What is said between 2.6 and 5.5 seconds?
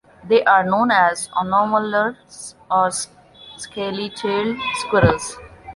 or scaly-tailed squirrels.